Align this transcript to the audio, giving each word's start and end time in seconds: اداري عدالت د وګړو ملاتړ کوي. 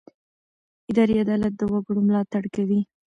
اداري 0.89 1.15
عدالت 1.23 1.53
د 1.57 1.61
وګړو 1.73 2.01
ملاتړ 2.07 2.43
کوي. 2.55 2.81